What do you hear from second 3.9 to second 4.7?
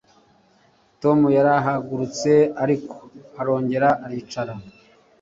aricara